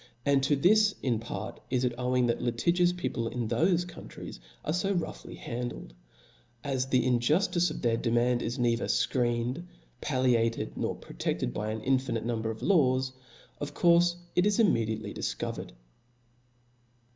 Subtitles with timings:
[0.25, 4.73] And to this in part it is owing that litigious people in thofe countries are
[4.73, 5.93] fo roughly handled:
[6.63, 9.63] as the injuftice of their de mand is neither fcreened,
[10.01, 13.13] palliated nor prote(5led by an infinite number of laws,
[13.59, 15.69] of courfe it i* immediately difcovered.